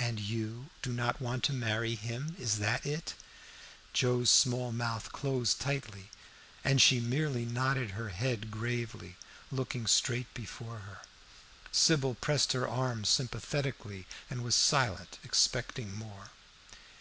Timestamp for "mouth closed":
4.72-5.60